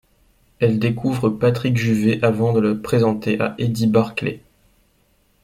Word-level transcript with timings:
Elle 0.57 0.79
découvre 0.79 1.29
Patrick 1.29 1.77
Juvet 1.77 2.23
avant 2.25 2.53
de 2.53 2.59
le 2.59 2.81
présenter 2.81 3.39
à 3.39 3.53
Eddy 3.59 3.85
Barclay. 3.85 4.41